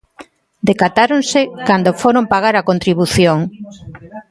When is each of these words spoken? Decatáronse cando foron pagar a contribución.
Decatáronse 0.69 1.41
cando 1.67 1.97
foron 2.01 2.25
pagar 2.33 2.55
a 2.57 2.65
contribución. 2.69 3.39